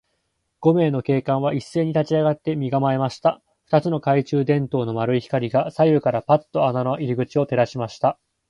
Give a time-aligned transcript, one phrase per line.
[0.61, 3.39] 五名の警官はいっせいに立ちあがって、身がまえました。
[3.65, 8.17] 二つの懐中電燈の丸い光が、左右からパッと穴の入り口を照らしました。